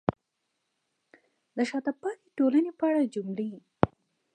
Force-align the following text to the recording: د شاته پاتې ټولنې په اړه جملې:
د 1.55 1.57
شاته 1.69 1.91
پاتې 2.01 2.25
ټولنې 2.37 2.71
په 2.79 2.83
اړه 2.89 3.03
جملې: 3.13 3.49